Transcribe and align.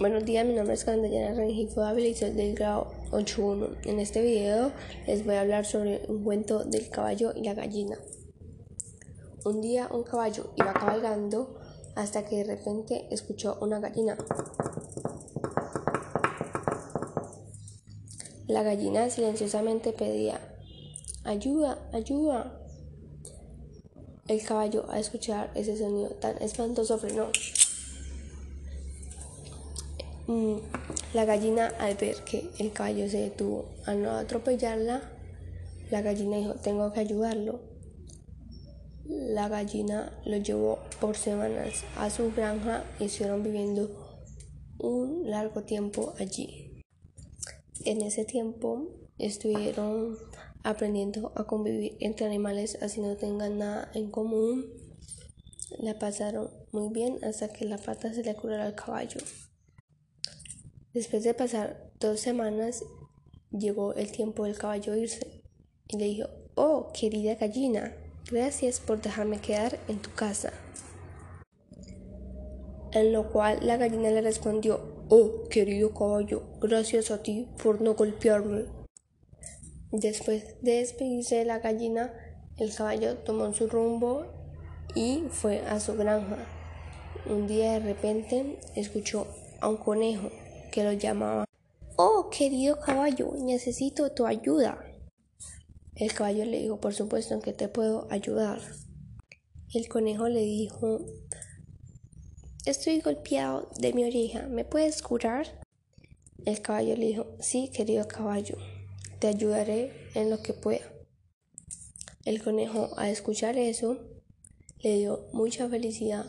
Buenos 0.00 0.24
días, 0.24 0.46
mi 0.46 0.54
nombre 0.54 0.72
es 0.72 0.84
Candayana 0.86 1.34
Rengifo 1.34 1.82
Ávila 1.82 2.08
y 2.08 2.14
soy 2.14 2.30
del 2.30 2.54
grado 2.54 2.90
8.1. 3.10 3.76
En 3.84 4.00
este 4.00 4.22
video 4.22 4.72
les 5.06 5.26
voy 5.26 5.34
a 5.34 5.42
hablar 5.42 5.66
sobre 5.66 6.00
un 6.08 6.24
cuento 6.24 6.64
del 6.64 6.88
caballo 6.88 7.34
y 7.36 7.42
la 7.42 7.52
gallina. 7.52 7.98
Un 9.44 9.60
día 9.60 9.90
un 9.92 10.02
caballo 10.04 10.54
iba 10.56 10.72
cabalgando 10.72 11.60
hasta 11.96 12.24
que 12.24 12.36
de 12.36 12.44
repente 12.44 13.08
escuchó 13.10 13.58
una 13.60 13.78
gallina. 13.78 14.16
La 18.46 18.62
gallina 18.62 19.10
silenciosamente 19.10 19.92
pedía, 19.92 20.40
ayuda, 21.24 21.76
ayuda. 21.92 22.58
El 24.28 24.42
caballo 24.42 24.86
al 24.88 25.00
escuchar 25.00 25.50
ese 25.54 25.76
sonido 25.76 26.08
tan 26.12 26.40
espantoso 26.40 26.96
frenó. 26.96 27.26
Mm, 30.30 30.60
la 31.12 31.24
gallina 31.24 31.72
al 31.80 31.96
ver 31.96 32.22
que 32.22 32.50
el 32.60 32.72
caballo 32.72 33.08
se 33.08 33.18
detuvo 33.18 33.64
a 33.84 33.94
no 33.94 34.12
atropellarla, 34.12 35.02
la 35.90 36.02
gallina 36.02 36.36
dijo, 36.36 36.54
tengo 36.54 36.92
que 36.92 37.00
ayudarlo. 37.00 37.58
La 39.06 39.48
gallina 39.48 40.16
lo 40.24 40.36
llevó 40.36 40.78
por 41.00 41.16
semanas 41.16 41.82
a 41.96 42.10
su 42.10 42.32
granja 42.32 42.84
y 43.00 43.06
estuvieron 43.06 43.42
viviendo 43.42 43.90
un 44.78 45.28
largo 45.28 45.64
tiempo 45.64 46.14
allí. 46.20 46.80
En 47.84 48.00
ese 48.00 48.24
tiempo 48.24 48.86
estuvieron 49.18 50.16
aprendiendo 50.62 51.32
a 51.34 51.42
convivir 51.42 51.96
entre 51.98 52.26
animales 52.26 52.78
así 52.82 53.00
no 53.00 53.16
tengan 53.16 53.58
nada 53.58 53.90
en 53.94 54.12
común. 54.12 54.66
La 55.80 55.98
pasaron 55.98 56.50
muy 56.70 56.92
bien 56.92 57.18
hasta 57.24 57.48
que 57.48 57.64
la 57.64 57.78
pata 57.78 58.14
se 58.14 58.22
le 58.22 58.36
curó 58.36 58.62
al 58.62 58.76
caballo. 58.76 59.18
Después 60.92 61.22
de 61.22 61.34
pasar 61.34 61.92
dos 62.00 62.18
semanas, 62.18 62.82
llegó 63.52 63.94
el 63.94 64.10
tiempo 64.10 64.44
del 64.44 64.58
caballo 64.58 64.96
irse 64.96 65.40
y 65.86 65.96
le 65.96 66.06
dijo, 66.06 66.28
oh, 66.56 66.88
querida 66.92 67.36
gallina, 67.36 67.94
gracias 68.28 68.80
por 68.80 69.00
dejarme 69.00 69.40
quedar 69.40 69.78
en 69.86 70.02
tu 70.02 70.12
casa. 70.14 70.52
En 72.92 73.12
lo 73.12 73.30
cual 73.30 73.60
la 73.62 73.76
gallina 73.76 74.10
le 74.10 74.20
respondió, 74.20 75.06
oh, 75.08 75.44
querido 75.48 75.94
caballo, 75.94 76.42
gracias 76.60 77.12
a 77.12 77.22
ti 77.22 77.46
por 77.62 77.80
no 77.80 77.94
golpearme. 77.94 78.64
Después 79.92 80.60
de 80.60 80.78
despedirse 80.78 81.36
de 81.36 81.44
la 81.44 81.60
gallina, 81.60 82.12
el 82.56 82.74
caballo 82.74 83.18
tomó 83.18 83.52
su 83.54 83.68
rumbo 83.68 84.26
y 84.96 85.22
fue 85.30 85.60
a 85.60 85.78
su 85.78 85.94
granja. 85.94 86.48
Un 87.26 87.46
día 87.46 87.74
de 87.74 87.78
repente 87.78 88.58
escuchó 88.74 89.28
a 89.60 89.68
un 89.68 89.76
conejo 89.76 90.30
que 90.70 90.84
lo 90.84 90.92
llamaba. 90.92 91.44
Oh, 91.96 92.30
querido 92.30 92.78
caballo, 92.80 93.32
necesito 93.36 94.10
tu 94.12 94.26
ayuda. 94.26 94.84
El 95.94 96.12
caballo 96.14 96.44
le 96.44 96.62
dijo, 96.62 96.80
por 96.80 96.94
supuesto, 96.94 97.34
en 97.34 97.42
que 97.42 97.52
te 97.52 97.68
puedo 97.68 98.06
ayudar. 98.10 98.60
El 99.74 99.88
conejo 99.88 100.28
le 100.28 100.40
dijo, 100.40 101.00
estoy 102.64 103.00
golpeado 103.00 103.70
de 103.78 103.92
mi 103.92 104.04
oreja, 104.04 104.46
¿me 104.46 104.64
puedes 104.64 105.02
curar? 105.02 105.60
El 106.46 106.62
caballo 106.62 106.96
le 106.96 107.06
dijo, 107.06 107.26
sí, 107.40 107.70
querido 107.72 108.08
caballo, 108.08 108.56
te 109.18 109.26
ayudaré 109.26 109.92
en 110.14 110.30
lo 110.30 110.42
que 110.42 110.54
pueda. 110.54 110.90
El 112.24 112.42
conejo, 112.42 112.90
al 112.96 113.10
escuchar 113.10 113.58
eso, 113.58 113.98
le 114.78 114.96
dio 114.96 115.28
mucha 115.32 115.68
felicidad 115.68 116.26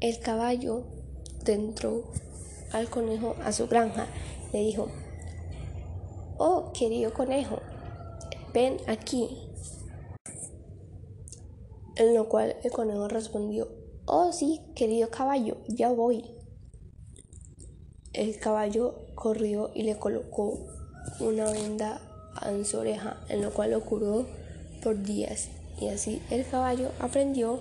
El 0.00 0.18
caballo 0.20 0.84
entró 1.46 2.04
al 2.72 2.88
conejo 2.90 3.34
a 3.42 3.52
su 3.52 3.66
granja. 3.66 4.06
Le 4.52 4.60
dijo, 4.60 4.88
oh, 6.38 6.72
querido 6.72 7.12
conejo, 7.12 7.60
ven 8.52 8.76
aquí. 8.86 9.28
En 11.96 12.14
lo 12.14 12.28
cual 12.28 12.56
el 12.62 12.70
conejo 12.70 13.08
respondió, 13.08 13.68
oh 14.04 14.32
sí, 14.32 14.60
querido 14.74 15.08
caballo, 15.10 15.56
ya 15.68 15.90
voy. 15.90 16.24
El 18.12 18.38
caballo 18.38 19.06
corrió 19.14 19.70
y 19.74 19.82
le 19.82 19.96
colocó 19.96 20.58
una 21.20 21.50
venda 21.50 22.00
en 22.46 22.64
su 22.66 22.78
oreja, 22.78 23.18
en 23.28 23.40
lo 23.40 23.52
cual 23.52 23.70
lo 23.70 23.80
curó 23.80 24.26
por 24.82 25.02
días. 25.02 25.48
Y 25.80 25.88
así 25.88 26.22
el 26.30 26.46
caballo 26.46 26.90
aprendió 27.00 27.60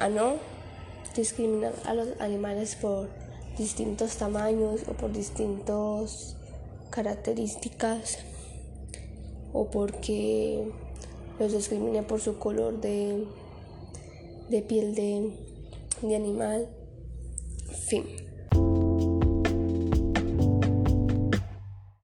a 0.00 0.08
no 0.08 0.53
discriminar 1.14 1.72
a 1.84 1.94
los 1.94 2.20
animales 2.20 2.76
por 2.76 3.08
distintos 3.56 4.16
tamaños 4.16 4.82
o 4.88 4.92
por 4.92 5.12
distintas 5.12 6.36
características 6.90 8.18
o 9.52 9.70
porque 9.70 10.70
los 11.38 11.52
discrimine 11.52 12.02
por 12.02 12.20
su 12.20 12.38
color 12.38 12.80
de, 12.80 13.26
de 14.48 14.62
piel 14.62 14.94
de, 14.94 15.32
de 16.02 16.16
animal. 16.16 16.68
Fin. 17.88 18.23